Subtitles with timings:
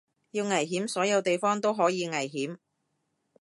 [0.31, 2.57] 要危險所有地方都可以危險